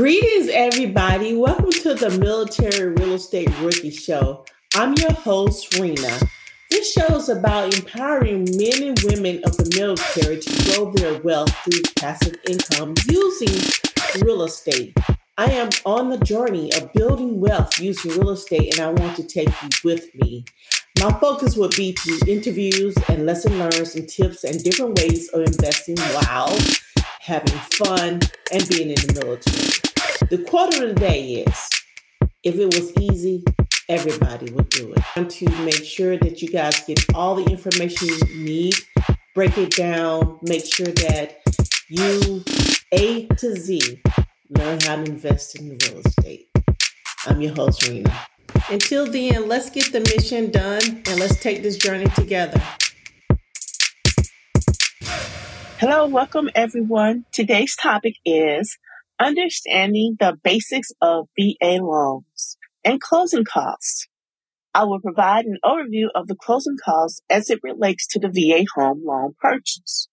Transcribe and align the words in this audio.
Greetings, 0.00 0.48
everybody. 0.48 1.36
Welcome 1.36 1.72
to 1.72 1.92
the 1.92 2.08
Military 2.18 2.88
Real 2.94 3.12
Estate 3.12 3.50
Rookie 3.60 3.90
Show. 3.90 4.46
I'm 4.74 4.94
your 4.94 5.12
host, 5.12 5.78
Rena. 5.78 6.18
This 6.70 6.90
show 6.90 7.16
is 7.16 7.28
about 7.28 7.76
empowering 7.76 8.48
men 8.56 8.82
and 8.82 8.98
women 9.04 9.44
of 9.44 9.58
the 9.58 9.70
military 9.76 10.38
to 10.38 10.72
grow 10.72 10.90
their 10.92 11.20
wealth 11.20 11.54
through 11.64 11.82
passive 11.96 12.34
income 12.48 12.94
using 13.10 13.60
real 14.22 14.42
estate. 14.44 14.96
I 15.36 15.50
am 15.50 15.68
on 15.84 16.08
the 16.08 16.18
journey 16.24 16.72
of 16.72 16.90
building 16.94 17.38
wealth 17.38 17.78
using 17.78 18.12
real 18.12 18.30
estate, 18.30 18.78
and 18.78 18.80
I 18.80 19.02
want 19.02 19.16
to 19.16 19.22
take 19.22 19.50
you 19.62 19.68
with 19.84 20.14
me. 20.14 20.46
My 20.98 21.12
focus 21.20 21.58
will 21.58 21.68
be 21.76 21.92
through 21.92 22.20
interviews 22.26 22.96
and 23.10 23.26
lesson 23.26 23.58
learns 23.58 23.94
and 23.96 24.08
tips 24.08 24.44
and 24.44 24.64
different 24.64 24.96
ways 24.96 25.28
of 25.34 25.42
investing 25.42 25.98
while 25.98 26.56
having 27.20 27.58
fun 27.76 28.20
and 28.50 28.68
being 28.70 28.88
in 28.88 28.94
the 28.94 29.20
military. 29.22 29.79
The 30.30 30.38
quote 30.38 30.72
of 30.74 30.80
the 30.80 30.94
day 30.94 31.42
is 31.42 31.70
if 32.44 32.54
it 32.54 32.66
was 32.66 32.96
easy, 33.00 33.42
everybody 33.88 34.52
would 34.52 34.68
do 34.68 34.94
it. 34.96 35.28
To 35.28 35.50
make 35.64 35.82
sure 35.82 36.16
that 36.18 36.40
you 36.40 36.48
guys 36.48 36.84
get 36.84 37.04
all 37.16 37.34
the 37.34 37.50
information 37.50 38.06
you 38.06 38.44
need, 38.44 38.74
break 39.34 39.58
it 39.58 39.74
down, 39.74 40.38
make 40.42 40.64
sure 40.64 40.86
that 40.86 41.42
you 41.88 42.44
A 42.92 43.26
to 43.26 43.56
Z 43.56 44.00
learn 44.50 44.78
how 44.82 45.02
to 45.02 45.02
invest 45.02 45.58
in 45.58 45.70
real 45.70 46.00
estate. 46.06 46.48
I'm 47.26 47.40
your 47.40 47.52
host, 47.56 47.88
Rena. 47.88 48.16
Until 48.70 49.10
then, 49.10 49.48
let's 49.48 49.68
get 49.68 49.90
the 49.90 49.98
mission 50.14 50.52
done 50.52 51.02
and 51.06 51.18
let's 51.18 51.40
take 51.40 51.64
this 51.64 51.76
journey 51.76 52.06
together. 52.14 52.62
Hello, 55.80 56.06
welcome 56.06 56.50
everyone. 56.54 57.24
Today's 57.32 57.74
topic 57.74 58.14
is 58.24 58.78
understanding 59.20 60.16
the 60.18 60.36
basics 60.42 60.90
of 61.00 61.28
VA 61.38 61.78
loans 61.80 62.56
and 62.84 63.00
closing 63.00 63.44
costs. 63.44 64.08
I 64.72 64.84
will 64.84 65.00
provide 65.00 65.44
an 65.44 65.58
overview 65.64 66.06
of 66.14 66.26
the 66.28 66.36
closing 66.36 66.76
costs 66.82 67.20
as 67.28 67.50
it 67.50 67.60
relates 67.62 68.06
to 68.08 68.20
the 68.20 68.28
VA 68.28 68.64
home 68.74 69.02
loan 69.04 69.34
purchase. 69.38 70.08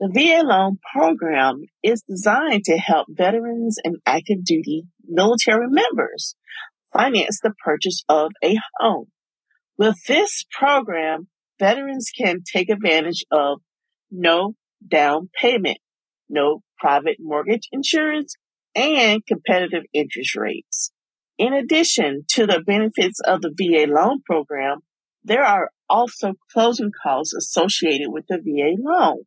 The 0.00 0.10
VA 0.12 0.46
loan 0.46 0.78
program 0.94 1.62
is 1.82 2.02
designed 2.08 2.64
to 2.64 2.78
help 2.78 3.08
veterans 3.10 3.78
and 3.82 3.96
active 4.06 4.44
duty 4.44 4.84
military 5.04 5.66
members 5.68 6.36
finance 6.92 7.40
the 7.42 7.52
purchase 7.64 8.04
of 8.08 8.30
a 8.42 8.56
home. 8.78 9.06
With 9.76 9.96
this 10.06 10.44
program, 10.52 11.28
veterans 11.58 12.10
can 12.16 12.42
take 12.50 12.70
advantage 12.70 13.24
of 13.32 13.60
no 14.10 14.54
down 14.86 15.30
payment, 15.40 15.78
no 16.28 16.62
private 16.78 17.16
mortgage 17.18 17.68
insurance, 17.72 18.36
and 18.74 19.24
competitive 19.26 19.84
interest 19.92 20.36
rates. 20.36 20.92
In 21.36 21.52
addition 21.52 22.24
to 22.30 22.46
the 22.46 22.62
benefits 22.64 23.20
of 23.20 23.40
the 23.42 23.54
VA 23.56 23.90
loan 23.92 24.22
program, 24.22 24.78
there 25.24 25.44
are 25.44 25.70
also 25.88 26.34
closing 26.52 26.90
costs 27.02 27.34
associated 27.34 28.08
with 28.08 28.24
the 28.28 28.38
VA 28.38 28.80
loan. 28.80 29.24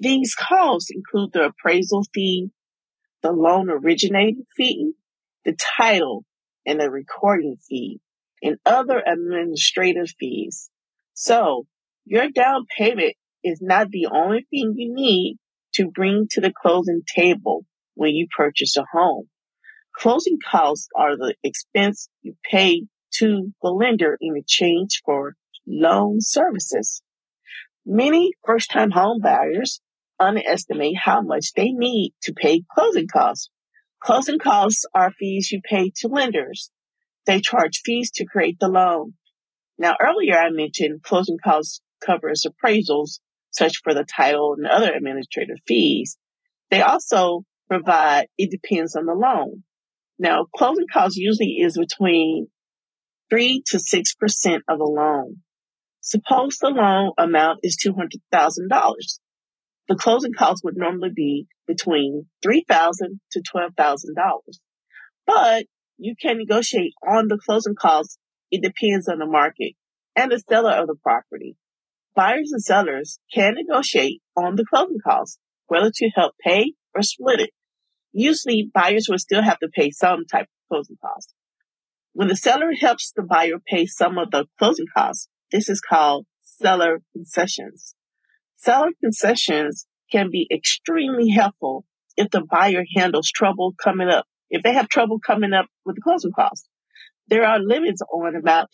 These 0.00 0.34
costs 0.34 0.90
include 0.90 1.32
the 1.32 1.46
appraisal 1.46 2.04
fee, 2.14 2.50
the 3.22 3.32
loan 3.32 3.68
originating 3.70 4.44
fee, 4.56 4.92
the 5.44 5.56
title 5.78 6.24
and 6.66 6.80
the 6.80 6.90
recording 6.90 7.56
fee, 7.68 8.00
and 8.42 8.58
other 8.64 9.02
administrative 9.04 10.12
fees. 10.18 10.70
So 11.14 11.66
your 12.04 12.30
down 12.30 12.66
payment 12.76 13.14
is 13.42 13.60
not 13.60 13.90
the 13.90 14.06
only 14.06 14.46
thing 14.50 14.74
you 14.76 14.94
need 14.94 15.38
to 15.74 15.90
bring 15.90 16.26
to 16.30 16.40
the 16.40 16.52
closing 16.52 17.02
table 17.06 17.64
when 17.94 18.14
you 18.14 18.26
purchase 18.34 18.76
a 18.76 18.84
home. 18.92 19.28
Closing 19.94 20.38
costs 20.44 20.88
are 20.96 21.16
the 21.16 21.34
expense 21.42 22.08
you 22.22 22.34
pay 22.48 22.86
to 23.14 23.52
the 23.62 23.70
lender 23.70 24.16
in 24.20 24.36
exchange 24.36 25.02
for 25.04 25.34
loan 25.66 26.18
services. 26.20 27.02
Many 27.84 28.32
first 28.44 28.70
time 28.70 28.90
home 28.90 29.20
buyers 29.20 29.80
underestimate 30.20 30.96
how 30.96 31.22
much 31.22 31.52
they 31.54 31.70
need 31.72 32.12
to 32.22 32.32
pay 32.32 32.62
closing 32.72 33.08
costs. 33.08 33.50
Closing 34.00 34.38
costs 34.38 34.84
are 34.94 35.10
fees 35.10 35.50
you 35.50 35.60
pay 35.64 35.90
to 35.96 36.08
lenders. 36.08 36.70
They 37.26 37.40
charge 37.40 37.80
fees 37.84 38.10
to 38.12 38.24
create 38.24 38.58
the 38.60 38.68
loan. 38.68 39.14
Now, 39.78 39.96
earlier 40.00 40.38
I 40.38 40.50
mentioned 40.50 41.02
closing 41.02 41.38
costs 41.42 41.80
covers 42.04 42.46
appraisals, 42.46 43.20
such 43.58 43.80
for 43.82 43.94
the 43.94 44.04
title 44.04 44.54
and 44.56 44.66
other 44.66 44.92
administrative 44.92 45.58
fees. 45.66 46.16
They 46.70 46.80
also 46.80 47.42
provide, 47.68 48.28
it 48.38 48.50
depends 48.50 48.94
on 48.96 49.06
the 49.06 49.14
loan. 49.14 49.64
Now, 50.18 50.46
closing 50.56 50.86
costs 50.92 51.16
usually 51.16 51.58
is 51.60 51.78
between 51.78 52.48
three 53.30 53.62
to 53.66 53.78
six 53.78 54.14
percent 54.14 54.62
of 54.68 54.78
the 54.78 54.84
loan. 54.84 55.38
Suppose 56.00 56.56
the 56.58 56.70
loan 56.70 57.12
amount 57.18 57.60
is 57.62 57.76
$200,000 57.84 58.94
the 59.88 59.96
closing 59.96 60.34
costs 60.34 60.62
would 60.62 60.76
normally 60.76 61.10
be 61.14 61.46
between 61.66 62.26
$3,000 62.46 63.18
to 63.32 63.42
$12,000. 63.42 64.04
But 65.26 65.64
you 65.96 66.14
can 66.20 66.38
negotiate 66.38 66.92
on 67.06 67.28
the 67.28 67.38
closing 67.38 67.74
costs. 67.74 68.18
It 68.50 68.62
depends 68.62 69.08
on 69.08 69.18
the 69.18 69.26
market 69.26 69.72
and 70.14 70.30
the 70.30 70.38
seller 70.38 70.72
of 70.72 70.86
the 70.86 70.94
property. 71.02 71.56
Buyers 72.18 72.50
and 72.50 72.60
sellers 72.60 73.20
can 73.32 73.54
negotiate 73.54 74.20
on 74.36 74.56
the 74.56 74.64
closing 74.68 74.98
costs, 75.06 75.38
whether 75.68 75.92
to 75.94 76.10
help 76.16 76.34
pay 76.44 76.72
or 76.92 77.00
split 77.02 77.38
it. 77.38 77.50
Usually 78.12 78.68
buyers 78.74 79.06
will 79.08 79.20
still 79.20 79.40
have 79.40 79.60
to 79.60 79.68
pay 79.68 79.92
some 79.92 80.24
type 80.26 80.46
of 80.46 80.68
closing 80.68 80.96
costs. 81.00 81.32
When 82.14 82.26
the 82.26 82.34
seller 82.34 82.72
helps 82.72 83.12
the 83.14 83.22
buyer 83.22 83.60
pay 83.64 83.86
some 83.86 84.18
of 84.18 84.32
the 84.32 84.46
closing 84.58 84.86
costs, 84.96 85.28
this 85.52 85.68
is 85.68 85.80
called 85.80 86.26
seller 86.42 87.02
concessions. 87.12 87.94
Seller 88.56 88.90
concessions 89.00 89.86
can 90.10 90.28
be 90.32 90.48
extremely 90.52 91.28
helpful 91.28 91.84
if 92.16 92.30
the 92.30 92.40
buyer 92.40 92.82
handles 92.96 93.30
trouble 93.30 93.74
coming 93.80 94.08
up. 94.08 94.26
If 94.50 94.64
they 94.64 94.72
have 94.72 94.88
trouble 94.88 95.20
coming 95.24 95.52
up 95.52 95.66
with 95.86 95.94
the 95.94 96.02
closing 96.02 96.32
costs, 96.32 96.68
there 97.28 97.44
are 97.44 97.60
limits 97.60 98.02
on 98.12 98.34
amount 98.34 98.70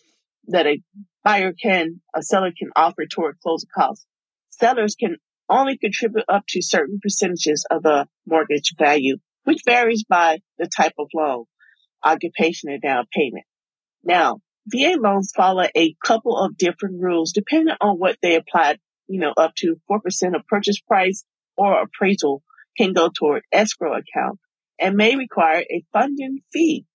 that 0.47 0.67
a 0.67 0.81
buyer 1.23 1.53
can, 1.53 2.01
a 2.15 2.21
seller 2.21 2.51
can 2.57 2.69
offer 2.75 3.05
toward 3.05 3.39
closing 3.39 3.69
costs. 3.75 4.05
Sellers 4.49 4.95
can 4.95 5.17
only 5.49 5.77
contribute 5.77 6.25
up 6.27 6.43
to 6.49 6.61
certain 6.61 6.99
percentages 7.01 7.65
of 7.69 7.83
the 7.83 8.07
mortgage 8.25 8.73
value, 8.77 9.17
which 9.43 9.61
varies 9.65 10.03
by 10.07 10.39
the 10.57 10.67
type 10.67 10.93
of 10.97 11.07
loan, 11.13 11.45
occupation, 12.03 12.69
and 12.69 12.81
down 12.81 13.05
payment. 13.13 13.45
Now, 14.03 14.39
VA 14.67 14.97
loans 14.99 15.31
follow 15.35 15.67
a 15.75 15.95
couple 16.03 16.37
of 16.37 16.57
different 16.57 17.01
rules 17.01 17.31
depending 17.31 17.75
on 17.81 17.97
what 17.97 18.17
they 18.21 18.35
apply 18.35 18.77
you 19.07 19.19
know, 19.19 19.33
up 19.35 19.53
to 19.57 19.75
4% 19.89 19.99
of 20.35 20.47
purchase 20.47 20.79
price 20.79 21.23
or 21.57 21.81
appraisal 21.81 22.43
can 22.77 22.93
go 22.93 23.09
toward 23.09 23.43
escrow 23.51 23.93
account 23.93 24.39
and 24.79 24.95
may 24.95 25.15
require 25.15 25.61
a 25.61 25.83
funding 25.93 26.39
fee. 26.51 26.85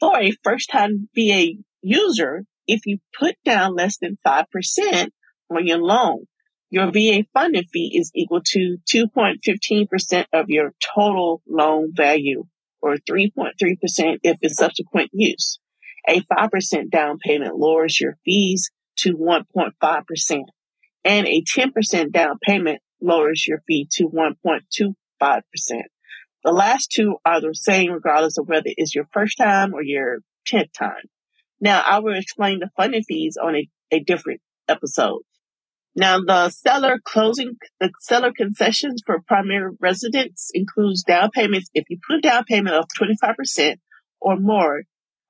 For 0.00 0.18
a 0.18 0.32
first 0.42 0.70
time 0.70 1.08
VA 1.14 1.52
user, 1.84 2.44
if 2.66 2.86
you 2.86 2.98
put 3.18 3.36
down 3.44 3.76
less 3.76 3.98
than 3.98 4.18
5% 4.26 5.08
on 5.50 5.66
your 5.66 5.78
loan, 5.78 6.24
your 6.70 6.90
VA 6.90 7.24
funding 7.32 7.64
fee 7.72 7.96
is 7.96 8.10
equal 8.14 8.40
to 8.46 8.78
2.15% 8.92 10.26
of 10.32 10.46
your 10.48 10.72
total 10.94 11.42
loan 11.48 11.92
value 11.94 12.44
or 12.82 12.96
3.3% 12.96 13.52
if 14.22 14.38
it's 14.42 14.56
subsequent 14.56 15.10
use. 15.12 15.58
A 16.08 16.20
5% 16.20 16.90
down 16.90 17.18
payment 17.18 17.56
lowers 17.56 18.00
your 18.00 18.16
fees 18.24 18.70
to 18.98 19.16
1.5% 19.16 20.42
and 21.04 21.26
a 21.26 21.42
10% 21.42 22.12
down 22.12 22.38
payment 22.42 22.80
lowers 23.00 23.46
your 23.46 23.62
fee 23.66 23.86
to 23.92 24.08
1.25%. 24.08 24.94
The 26.44 26.52
last 26.52 26.90
two 26.90 27.16
are 27.24 27.40
the 27.40 27.54
same 27.54 27.92
regardless 27.92 28.36
of 28.36 28.48
whether 28.48 28.66
it's 28.66 28.94
your 28.94 29.06
first 29.12 29.38
time 29.38 29.74
or 29.74 29.82
your 29.82 30.18
10th 30.52 30.72
time. 30.72 31.08
Now 31.64 31.80
I 31.80 32.00
will 32.00 32.14
explain 32.14 32.60
the 32.60 32.68
funding 32.76 33.04
fees 33.04 33.38
on 33.42 33.56
a, 33.56 33.68
a 33.90 34.00
different 34.00 34.42
episode. 34.68 35.22
Now 35.96 36.20
the 36.20 36.50
seller 36.50 37.00
closing, 37.02 37.56
the 37.80 37.90
seller 38.00 38.32
concessions 38.36 39.02
for 39.06 39.22
primary 39.26 39.72
residents 39.80 40.50
includes 40.52 41.04
down 41.04 41.30
payments. 41.30 41.70
If 41.72 41.86
you 41.88 41.98
put 42.06 42.18
a 42.18 42.20
down 42.20 42.44
payment 42.44 42.76
of 42.76 42.84
25% 43.00 43.76
or 44.20 44.36
more, 44.38 44.82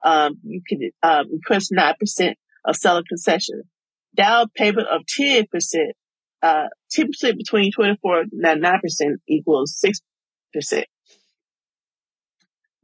um, 0.04 0.38
you 0.42 0.60
can 0.68 0.90
uh, 1.04 1.22
request 1.30 1.72
9% 1.72 2.34
of 2.64 2.74
seller 2.74 3.02
concession 3.08 3.62
down 4.16 4.48
payment 4.56 4.88
of 4.88 5.02
10%, 5.06 5.46
uh, 6.42 6.66
10% 6.98 7.36
between 7.36 7.70
24 7.70 8.20
and 8.20 8.64
9% 8.64 8.80
equals 9.28 9.80
6%. 9.84 10.82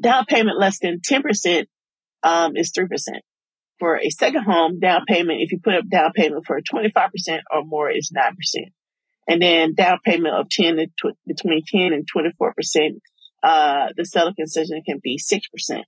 Down 0.00 0.24
payment 0.26 0.56
less 0.56 0.78
than 0.78 1.00
10%, 1.00 1.66
um, 2.22 2.56
is 2.56 2.72
3%. 2.72 2.86
For 3.80 3.98
a 3.98 4.10
second 4.10 4.44
home, 4.44 4.78
down 4.78 5.02
payment, 5.08 5.40
if 5.40 5.50
you 5.50 5.58
put 5.58 5.74
up 5.74 5.88
down 5.90 6.12
payment 6.14 6.44
for 6.46 6.60
25% 6.60 7.40
or 7.50 7.64
more 7.64 7.90
is 7.90 8.12
9%. 8.14 8.34
And 9.26 9.42
then 9.42 9.74
down 9.74 9.98
payment 10.04 10.34
of 10.34 10.48
10 10.50 10.76
to 10.76 10.86
tw- 10.86 11.16
between 11.26 11.62
10 11.66 11.92
and 11.92 12.06
24% 12.06 13.00
uh, 13.42 13.88
the 13.96 14.04
seller 14.04 14.32
concession 14.36 14.82
can 14.86 15.00
be 15.02 15.18
6%. 15.18 15.82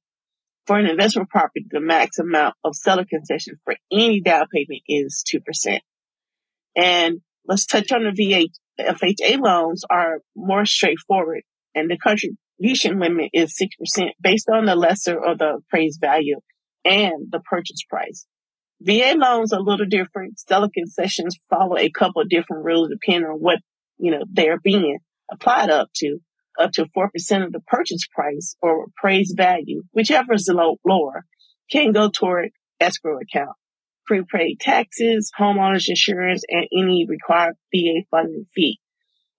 For 0.66 0.78
an 0.78 0.86
investment 0.86 1.28
property, 1.28 1.66
the 1.70 1.80
max 1.80 2.18
amount 2.18 2.54
of 2.64 2.76
seller 2.76 3.04
concession 3.04 3.58
for 3.64 3.74
any 3.90 4.20
down 4.20 4.46
payment 4.52 4.82
is 4.88 5.24
2%. 5.30 5.80
And 6.76 7.20
let's 7.46 7.66
touch 7.66 7.92
on 7.92 8.04
the 8.04 8.12
VA. 8.12 8.46
FHA 8.80 9.38
loans 9.38 9.84
are 9.90 10.20
more 10.34 10.64
straightforward 10.64 11.42
and 11.74 11.90
the 11.90 11.98
contribution 11.98 12.98
limit 13.00 13.30
is 13.34 13.54
6% 13.60 14.10
based 14.20 14.48
on 14.48 14.64
the 14.64 14.74
lesser 14.74 15.18
or 15.18 15.36
the 15.36 15.58
appraised 15.58 16.00
value 16.00 16.40
and 16.84 17.28
the 17.30 17.40
purchase 17.40 17.82
price. 17.88 18.26
VA 18.80 19.14
loans 19.16 19.52
are 19.52 19.60
a 19.60 19.62
little 19.62 19.86
different. 19.86 20.38
Seller 20.40 20.68
concessions 20.72 21.38
follow 21.48 21.78
a 21.78 21.90
couple 21.90 22.22
of 22.22 22.28
different 22.28 22.64
rules 22.64 22.90
depending 22.90 23.30
on 23.30 23.38
what, 23.38 23.58
you 23.98 24.10
know, 24.10 24.24
they're 24.32 24.58
being 24.58 24.98
applied 25.30 25.70
up 25.70 25.88
to 25.96 26.18
up 26.58 26.72
to 26.72 26.84
4% 26.84 27.44
of 27.44 27.52
the 27.52 27.60
purchase 27.66 28.06
price 28.14 28.56
or 28.60 28.86
appraised 28.86 29.36
value, 29.36 29.82
whichever 29.92 30.34
is 30.34 30.50
low, 30.52 30.76
lower, 30.86 31.24
can 31.70 31.92
go 31.92 32.10
toward 32.10 32.50
escrow 32.80 33.18
account. 33.18 33.56
Prepaid 34.06 34.60
taxes, 34.60 35.30
homeowners 35.38 35.88
insurance, 35.88 36.42
and 36.48 36.66
any 36.76 37.06
required 37.08 37.54
VA 37.72 38.04
funding 38.10 38.46
fee. 38.54 38.80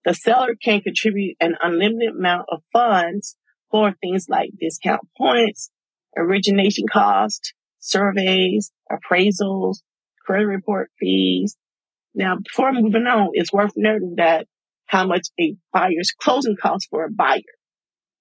The 0.04 0.14
seller 0.14 0.54
can 0.60 0.80
contribute 0.80 1.36
an 1.40 1.56
unlimited 1.62 2.16
amount 2.18 2.46
of 2.50 2.62
funds 2.72 3.36
for 3.70 3.94
things 4.00 4.26
like 4.28 4.50
discount 4.58 5.02
points, 5.16 5.70
origination 6.16 6.84
costs, 6.90 7.52
surveys, 7.80 8.70
appraisals, 8.90 9.78
credit 10.24 10.46
report 10.46 10.90
fees. 10.98 11.56
Now, 12.14 12.36
before 12.36 12.72
moving 12.72 13.06
on, 13.06 13.30
it's 13.32 13.52
worth 13.52 13.72
noting 13.76 14.14
that 14.16 14.46
how 14.86 15.06
much 15.06 15.28
a 15.40 15.56
buyer's 15.72 16.12
closing 16.18 16.56
costs 16.60 16.86
for 16.90 17.04
a 17.04 17.10
buyer. 17.10 17.40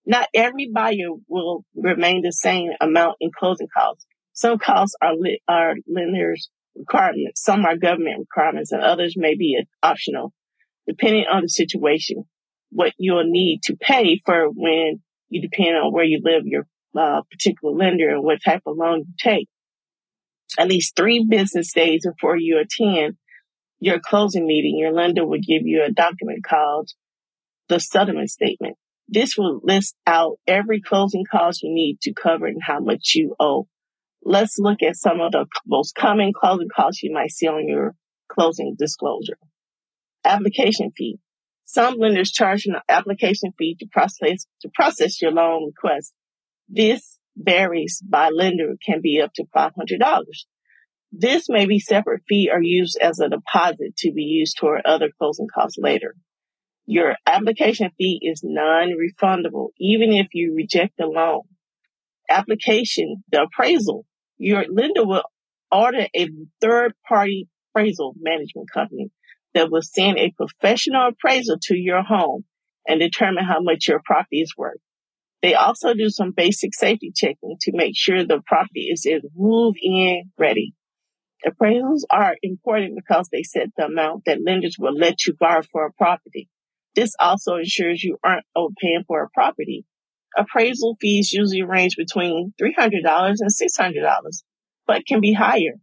Not 0.06 0.28
every 0.34 0.70
buyer 0.74 1.12
will 1.28 1.64
remain 1.76 2.22
the 2.24 2.32
same 2.32 2.72
amount 2.82 3.18
in 3.22 3.32
closing 3.38 3.68
costs. 3.76 4.06
Some 4.34 4.58
costs 4.58 4.96
are, 5.02 5.16
li- 5.16 5.42
are 5.48 5.76
lenders 5.88 6.50
requirements, 6.76 7.44
some 7.44 7.66
are 7.66 7.78
government 7.78 8.20
requirements, 8.20 8.72
and 8.72 8.82
others 8.82 9.14
may 9.16 9.36
be 9.36 9.64
optional, 9.82 10.34
depending 10.88 11.26
on 11.32 11.44
the 11.44 11.50
situation. 11.50 12.24
What 12.72 12.94
you'll 12.98 13.30
need 13.30 13.62
to 13.66 13.76
pay 13.76 14.20
for 14.26 14.48
when 14.48 15.02
you 15.30 15.42
depend 15.42 15.76
on 15.76 15.94
where 15.94 16.04
you 16.04 16.20
live, 16.24 16.46
your 16.46 16.66
uh, 16.98 17.22
particular 17.30 17.76
lender, 17.76 18.10
and 18.10 18.24
what 18.24 18.40
type 18.44 18.62
of 18.66 18.78
loan 18.78 19.00
you 19.00 19.14
take. 19.20 19.48
At 20.58 20.68
least 20.68 20.96
three 20.96 21.26
business 21.28 21.74
days 21.74 22.06
before 22.06 22.38
you 22.38 22.60
attend 22.60 23.16
your 23.80 24.00
closing 24.00 24.46
meeting, 24.46 24.78
your 24.78 24.94
lender 24.94 25.26
will 25.26 25.40
give 25.40 25.64
you 25.66 25.84
a 25.84 25.92
document 25.92 26.44
called 26.48 26.90
the 27.70 27.80
settlement 27.80 28.30
statement. 28.30 28.78
This 29.08 29.38
will 29.38 29.60
list 29.64 29.96
out 30.08 30.38
every 30.48 30.82
closing 30.82 31.26
cost 31.30 31.64
you 31.64 31.74
need 31.74 32.00
to 32.02 32.14
cover 32.14 32.46
and 32.46 32.62
how 32.62 32.80
much 32.80 33.14
you 33.16 33.36
owe. 33.40 33.68
Let's 34.24 34.58
look 34.58 34.82
at 34.82 34.96
some 34.96 35.20
of 35.20 35.34
the 35.34 35.46
most 35.68 35.96
common 35.96 36.32
closing 36.34 36.70
costs 36.74 37.04
you 37.04 37.12
might 37.12 37.32
see 37.32 37.48
on 37.48 37.68
your 37.68 37.96
closing 38.30 38.76
disclosure. 38.78 39.38
Application 40.24 40.92
fee. 40.96 41.20
Some 41.66 41.96
lenders 41.98 42.32
charge 42.32 42.66
an 42.66 42.76
application 42.88 43.52
fee 43.58 43.76
to 43.80 43.88
process, 43.92 44.46
to 44.62 44.70
process 44.74 45.22
your 45.22 45.32
loan 45.32 45.66
request. 45.66 46.14
This 46.70 47.20
varies 47.36 48.02
by 48.04 48.30
lender, 48.30 48.76
can 48.86 49.02
be 49.02 49.22
up 49.22 49.34
to 49.36 49.46
$500. 49.56 49.72
This 51.12 51.48
may 51.50 51.66
be 51.66 51.80
separate 51.80 52.24
fee 52.28 52.50
or 52.52 52.62
used 52.62 52.98
as 53.02 53.20
a 53.20 53.30
deposit 53.30 53.96
to 53.98 54.12
be 54.12 54.24
used 54.24 54.58
toward 54.58 54.82
other 54.86 55.10
closing 55.18 55.48
costs 55.54 55.78
later. 55.78 56.16
Your 56.86 57.16
application 57.26 57.92
fee 57.98 58.20
is 58.22 58.42
non-refundable, 58.44 59.70
even 59.80 60.12
if 60.12 60.28
you 60.34 60.54
reject 60.56 60.94
the 60.98 61.06
loan. 61.06 61.42
Application, 62.30 63.24
the 63.32 63.44
appraisal, 63.44 64.06
your 64.38 64.66
lender 64.68 65.06
will 65.06 65.24
order 65.72 66.08
a 66.16 66.30
third 66.62 66.94
party 67.08 67.48
appraisal 67.70 68.14
management 68.20 68.70
company 68.72 69.12
that 69.54 69.72
will 69.72 69.82
send 69.82 70.18
a 70.18 70.34
professional 70.36 71.10
appraisal 71.10 71.58
to 71.62 71.76
your 71.76 72.04
home 72.04 72.44
and 72.88 73.00
determine 73.00 73.46
how 73.46 73.62
much 73.62 73.88
your 73.88 74.02
property 74.04 74.42
is 74.42 74.54
worth. 74.58 74.80
They 75.44 75.56
also 75.56 75.94
do 75.94 76.10
some 76.10 76.32
basic 76.32 76.74
safety 76.74 77.12
checking 77.14 77.58
to 77.60 77.72
make 77.74 77.98
sure 77.98 78.26
the 78.26 78.42
property 78.48 78.88
is 78.90 79.06
move 79.36 79.76
in 79.82 80.32
ready. 80.40 80.74
Appraisals 81.46 82.04
are 82.10 82.38
important 82.42 82.96
because 82.96 83.28
they 83.30 83.44
set 83.44 83.68
the 83.76 83.88
amount 83.88 84.24
that 84.26 84.42
lenders 84.42 84.78
will 84.80 84.96
let 84.96 85.28
you 85.28 85.34
borrow 85.38 85.62
for 85.70 85.86
a 85.86 85.92
property. 85.92 86.48
This 86.96 87.14
also 87.20 87.56
ensures 87.56 88.02
you 88.02 88.18
aren't 88.24 88.46
overpaying 88.56 89.04
for 89.06 89.22
a 89.22 89.30
property. 89.34 89.86
Appraisal 90.38 90.96
fees 91.02 91.34
usually 91.34 91.64
range 91.64 91.98
between 91.98 92.54
$300 92.62 93.36
and 93.40 93.50
$600, 93.52 94.44
but 94.88 95.06
can 95.06 95.20
be 95.20 95.34
higher. 95.34 95.76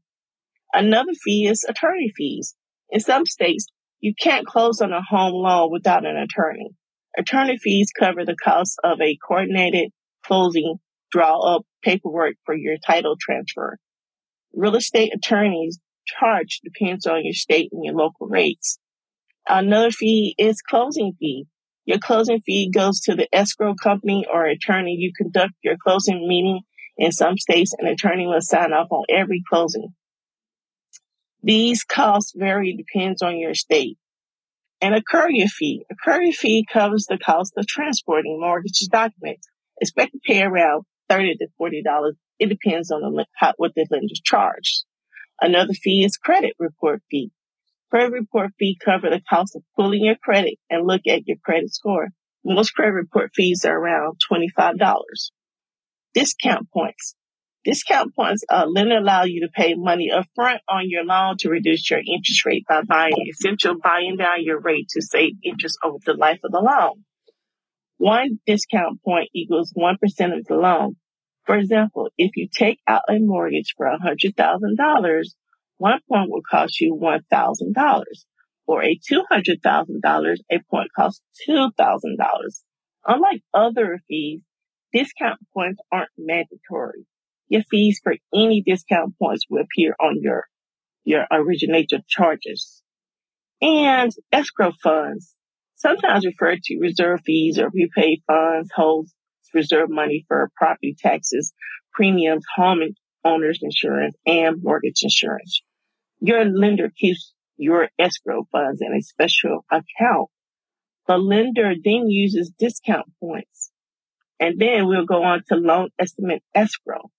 Another 0.73 1.12
fee 1.23 1.47
is 1.47 1.67
attorney 1.69 2.11
fees. 2.17 2.57
In 2.89 3.01
some 3.01 3.27
states, 3.27 3.67
you 4.01 4.15
can't 4.19 4.47
close 4.47 4.81
on 4.81 4.95
a 4.95 5.03
home 5.03 5.35
loan 5.35 5.71
without 5.71 6.07
an 6.07 6.17
attorney. 6.17 6.71
Attorney 7.19 7.59
fees 7.59 7.91
cover 7.99 8.25
the 8.25 8.37
cost 8.43 8.79
of 8.85 9.01
a 9.01 9.19
coordinated 9.27 9.91
closing, 10.25 10.77
draw 11.11 11.39
up 11.41 11.62
paperwork 11.83 12.37
for 12.45 12.55
your 12.55 12.77
title 12.87 13.17
transfer, 13.21 13.79
Real 14.55 14.77
estate 14.77 15.15
attorneys 15.15 15.79
charge 16.07 16.61
depends 16.65 17.07
on 17.07 17.25
your 17.25 17.35
state 17.35 17.71
and 17.73 17.85
your 17.85 17.95
local 17.95 18.27
rates. 18.27 18.79
Another 19.49 19.91
fee 19.93 20.35
is 20.39 20.61
closing 20.62 21.12
fee. 21.21 21.47
Your 21.85 21.99
closing 21.99 22.41
fee 22.41 22.71
goes 22.73 23.01
to 23.03 23.15
the 23.15 23.29
escrow 23.33 23.75
company 23.75 24.27
or 24.33 24.47
attorney. 24.47 24.97
You 24.99 25.12
conduct 25.17 25.55
your 25.62 25.77
closing 25.83 26.27
meeting. 26.29 26.62
In 26.99 27.12
some 27.12 27.39
states, 27.39 27.75
an 27.79 27.87
attorney 27.87 28.27
will 28.27 28.41
sign 28.41 28.73
off 28.73 28.89
on 28.91 29.05
every 29.09 29.43
closing. 29.49 29.95
These 31.43 31.85
costs 31.85 32.33
vary 32.37 32.77
depends 32.77 33.23
on 33.23 33.39
your 33.39 33.55
state. 33.55 33.99
And 34.82 34.94
a 34.94 35.03
courier 35.03 35.47
fee. 35.47 35.85
A 35.91 35.94
courier 35.94 36.32
fee 36.32 36.67
covers 36.71 37.06
the 37.09 37.19
cost 37.19 37.53
of 37.56 37.67
transporting 37.67 38.41
mortgage 38.41 38.81
documents. 38.91 39.47
Expect 39.81 40.12
to 40.12 40.19
pay 40.25 40.43
around 40.43 40.85
30 41.09 41.37
to 41.37 41.49
$40 41.61 42.12
it 42.41 42.49
depends 42.49 42.91
on 42.91 43.03
the, 43.03 43.27
how, 43.37 43.53
what 43.59 43.73
the 43.77 43.87
lender 43.91 44.15
charges. 44.25 44.87
Another 45.41 45.75
fee 45.75 46.05
is 46.05 46.17
credit 46.17 46.55
report 46.59 47.03
fee. 47.11 47.31
Credit 47.91 48.12
report 48.12 48.53
fee 48.59 48.79
cover 48.82 49.11
the 49.11 49.21
cost 49.29 49.55
of 49.55 49.62
pulling 49.77 50.05
your 50.05 50.17
credit 50.17 50.55
and 50.71 50.87
look 50.87 51.03
at 51.06 51.26
your 51.26 51.37
credit 51.44 51.73
score. 51.73 52.09
Most 52.44 52.71
credit 52.71 52.93
report 52.93 53.33
fees 53.35 53.65
are 53.67 53.76
around 53.76 54.17
$25. 54.33 54.79
Discount 56.14 56.71
points. 56.73 57.14
Discount 57.62 58.14
points 58.17 58.43
uh, 58.49 58.64
lender 58.67 58.97
allow 58.97 59.25
you 59.25 59.43
to 59.43 59.52
pay 59.52 59.75
money 59.75 60.11
upfront 60.11 60.61
on 60.67 60.88
your 60.88 61.05
loan 61.05 61.37
to 61.40 61.50
reduce 61.50 61.90
your 61.90 62.00
interest 62.00 62.47
rate 62.47 62.64
by 62.67 62.81
buying 62.83 63.12
essential 63.29 63.75
buying 63.83 64.17
down 64.17 64.43
your 64.43 64.59
rate 64.61 64.88
to 64.90 65.02
save 65.02 65.33
interest 65.45 65.79
over 65.85 65.99
the 66.07 66.14
life 66.14 66.40
of 66.43 66.52
the 66.52 66.61
loan. 66.61 67.05
One 67.99 68.40
discount 68.47 69.02
point 69.05 69.29
equals 69.35 69.75
1% 69.76 69.95
of 70.38 70.47
the 70.47 70.55
loan. 70.55 70.97
For 71.45 71.59
example, 71.59 72.09
if 72.17 72.31
you 72.35 72.49
take 72.50 72.81
out 72.87 73.02
a 73.11 73.19
mortgage 73.19 73.75
for 73.76 73.87
$100,000, 73.87 75.25
one 75.76 76.00
point 76.09 76.31
will 76.31 76.43
cost 76.50 76.81
you 76.81 76.99
$1,000. 76.99 78.05
For 78.64 78.83
a 78.83 78.99
$200,000, 78.99 80.37
a 80.50 80.59
point 80.71 80.90
costs 80.97 81.21
$2,000. 81.47 81.69
Unlike 83.07 83.43
other 83.52 83.99
fees, 84.09 84.40
discount 84.95 85.40
points 85.52 85.81
aren't 85.93 86.11
mandatory. 86.17 87.07
Your 87.50 87.62
fees 87.69 88.00
for 88.02 88.14
any 88.33 88.62
discount 88.62 89.19
points 89.19 89.45
will 89.50 89.62
appear 89.62 89.95
on 90.00 90.21
your, 90.23 90.47
your 91.04 91.26
originator 91.33 91.99
charges. 92.09 92.80
And 93.61 94.12
escrow 94.30 94.73
funds, 94.83 95.35
sometimes 95.75 96.25
referred 96.25 96.62
to 96.62 96.78
reserve 96.78 97.21
fees 97.26 97.59
or 97.59 97.71
prepaid 97.71 98.23
funds, 98.26 98.71
holds 98.75 99.12
reserve 99.52 99.90
money 99.90 100.25
for 100.28 100.49
property 100.57 100.95
taxes, 100.97 101.52
premiums, 101.92 102.45
home 102.54 102.80
owner's 103.25 103.59
insurance, 103.62 104.14
and 104.25 104.62
mortgage 104.62 105.02
insurance. 105.02 105.61
Your 106.21 106.45
lender 106.45 106.92
keeps 106.97 107.35
your 107.57 107.88
escrow 107.99 108.47
funds 108.52 108.80
in 108.80 108.95
a 108.95 109.02
special 109.02 109.64
account. 109.71 110.28
The 111.09 111.19
lender 111.19 111.75
then 111.83 112.09
uses 112.09 112.52
discount 112.57 113.07
points. 113.19 113.73
And 114.38 114.59
then 114.59 114.87
we'll 114.87 115.04
go 115.04 115.25
on 115.25 115.42
to 115.49 115.57
loan 115.57 115.88
estimate 115.99 116.45
escrow. 116.54 117.11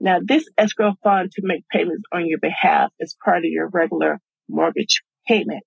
Now 0.00 0.18
this 0.22 0.48
escrow 0.58 0.94
fund 1.02 1.30
to 1.32 1.42
make 1.44 1.64
payments 1.70 2.04
on 2.12 2.26
your 2.26 2.38
behalf 2.38 2.90
is 3.00 3.16
part 3.24 3.38
of 3.38 3.44
your 3.44 3.68
regular 3.68 4.20
mortgage 4.48 5.02
payment. 5.26 5.62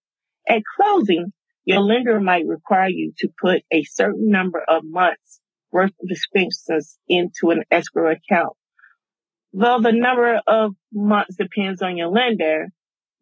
At 0.47 0.61
closing, 0.75 1.33
your 1.65 1.81
lender 1.81 2.19
might 2.19 2.45
require 2.45 2.89
you 2.89 3.13
to 3.19 3.29
put 3.41 3.63
a 3.71 3.83
certain 3.83 4.29
number 4.29 4.63
of 4.67 4.83
months 4.85 5.39
worth 5.71 5.91
of 6.01 6.09
expenses 6.09 6.97
into 7.09 7.49
an 7.51 7.63
escrow 7.71 8.11
account. 8.11 8.53
Though 9.53 9.79
the 9.81 9.91
number 9.91 10.39
of 10.47 10.73
months 10.93 11.35
depends 11.35 11.81
on 11.81 11.97
your 11.97 12.09
lender, 12.09 12.67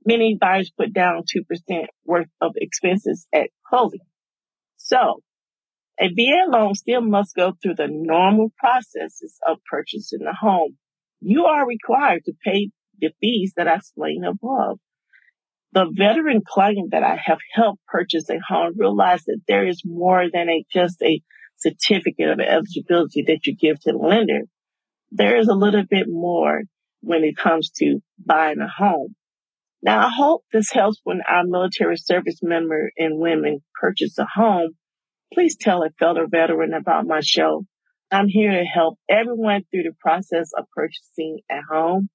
many 0.06 0.38
buyers 0.40 0.72
put 0.78 0.94
down 0.94 1.24
2% 1.24 1.86
worth 2.06 2.28
of 2.42 2.52
expenses 2.56 3.28
at 3.34 3.50
closing. 3.68 4.02
So 4.78 5.22
A 6.00 6.10
VA 6.10 6.50
loan 6.50 6.76
still 6.76 7.02
must 7.02 7.36
go 7.36 7.54
through 7.54 7.76
the 7.76 7.88
normal 7.90 8.52
processes 8.58 9.40
of 9.48 9.58
purchasing 9.70 10.26
a 10.30 10.36
home. 10.36 10.78
You 11.28 11.46
are 11.46 11.68
required 11.68 12.24
to 12.26 12.34
pay 12.46 12.70
the 13.02 13.10
fees 13.20 13.54
that 13.58 13.68
I 13.68 13.78
explained 13.78 14.28
above. 14.28 14.78
The 15.72 15.88
veteran 15.92 16.44
client 16.48 16.92
that 16.92 17.02
I 17.02 17.16
have 17.16 17.40
helped 17.52 17.84
purchase 17.88 18.30
a 18.30 18.38
home 18.48 18.74
realized 18.78 19.24
that 19.26 19.42
there 19.48 19.66
is 19.66 19.82
more 19.84 20.26
than 20.32 20.50
a 20.50 20.64
just 20.72 21.02
a 21.02 21.24
certificate 21.58 22.30
of 22.30 22.40
eligibility 22.40 23.24
that 23.24 23.48
you 23.48 23.56
give 23.56 23.80
to 23.80 23.94
the 23.94 23.98
lender. 23.98 24.42
There 25.10 25.38
is 25.38 25.48
a 25.48 25.56
little 25.56 25.84
bit 25.90 26.06
more 26.08 26.62
when 27.02 27.24
it 27.24 27.36
comes 27.36 27.72
to 27.78 28.02
buying 28.24 28.60
a 28.60 28.68
home. 28.68 29.16
Now, 29.82 30.06
I 30.06 30.12
hope 30.16 30.44
this 30.54 30.72
helps 30.72 31.02
when 31.04 31.22
our 31.28 31.44
military 31.44 31.98
service 31.98 32.42
member 32.44 32.92
and 33.00 33.18
women 33.20 33.64
purchase 33.74 34.20
a 34.20 34.28
home. 34.32 34.74
Please 35.34 35.58
tell 35.60 35.82
a 35.82 35.90
fellow 35.98 36.28
veteran 36.30 36.76
about 36.76 37.08
my 37.08 37.22
show. 37.24 37.66
I'm 38.12 38.28
here 38.28 38.52
to 38.52 38.64
help 38.64 39.00
everyone 39.10 39.64
through 39.72 39.84
the 39.84 39.96
process 40.00 40.52
of 40.58 40.66
purchasing 40.76 41.40
a 41.50 41.62
home. 41.70 42.10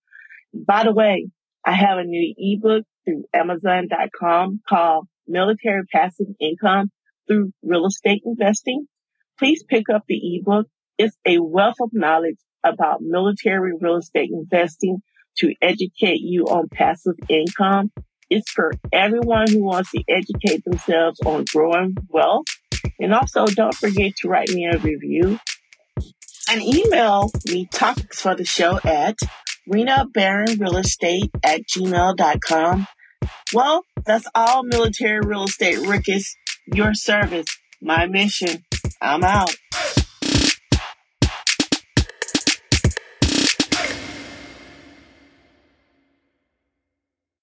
By 0.54 0.85
the 0.85 0.92
way, 0.92 1.28
I 1.64 1.73
have 1.73 1.99
a 1.99 2.04
new 2.04 2.35
ebook 2.37 2.85
through 3.04 3.25
Amazon.com 3.35 4.61
called 4.68 5.09
Military 5.26 5.82
Passive 5.92 6.28
Income 6.40 6.90
through 7.26 7.52
Real 7.62 7.87
Estate 7.87 8.23
Investing. 8.25 8.87
Please 9.38 9.64
pick 9.68 9.90
up 9.92 10.04
the 10.06 10.37
ebook. 10.37 10.66
It's 10.97 11.16
a 11.26 11.38
wealth 11.38 11.76
of 11.80 11.90
knowledge 11.92 12.38
about 12.64 13.00
military 13.00 13.73
real 13.80 13.97
estate 13.97 14.30
investing 14.32 14.99
to 15.38 15.54
educate 15.62 16.20
you 16.20 16.44
on 16.44 16.68
passive 16.68 17.14
income. 17.28 17.90
It's 18.28 18.50
for 18.50 18.73
everyone 18.92 19.50
who 19.50 19.64
wants 19.64 19.90
to 19.92 20.04
educate 20.09 20.62
themselves 20.64 21.20
on 21.25 21.47
growing 21.50 21.97
wealth. 22.09 22.47
And 23.00 23.14
also 23.14 23.47
don't 23.47 23.75
forget 23.75 24.12
to 24.18 24.28
write 24.28 24.50
me 24.50 24.66
a 24.66 24.78
review 24.78 25.38
and 26.50 26.62
email 26.62 27.30
me 27.47 27.66
topics 27.66 28.21
for 28.21 28.35
the 28.35 28.45
show 28.45 28.80
at 28.85 29.16
Rena 29.69 30.07
Barron 30.12 30.59
Real 30.59 30.78
Estate 30.78 31.30
at 31.45 31.61
gmail.com. 31.62 32.87
Well, 33.52 33.85
that's 34.04 34.26
all 34.35 34.64
military 34.64 35.21
real 35.21 35.45
estate 35.45 35.78
rookies. 35.78 36.37
Your 36.66 36.95
service, 36.95 37.47
my 37.80 38.07
mission. 38.07 38.64
I'm 39.00 39.23
out. 39.23 39.54